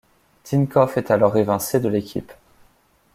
Tinkov 0.41 0.93
est 0.97 1.11
alors 1.11 1.37
évincé 1.37 1.79
de 1.79 1.87
l'équipe. 1.87 2.31